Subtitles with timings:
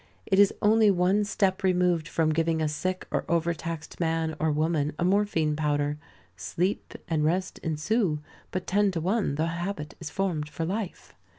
[0.25, 4.93] It is only one step removed from giving a sick or overtaxed man or woman
[4.97, 5.99] a morphine powder.
[6.35, 8.17] Sleep and rest ensue,
[8.49, 11.13] but ten to one the habit is formed for life.